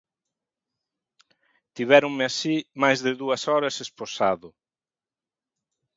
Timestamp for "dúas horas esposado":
3.21-4.49